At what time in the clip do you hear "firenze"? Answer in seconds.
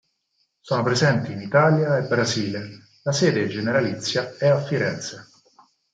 4.59-5.27